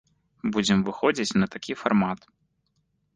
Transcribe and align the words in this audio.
Будзем 0.53 0.79
выходзіць 0.87 1.37
на 1.41 1.47
такі 1.57 1.75
фармат. 1.83 2.19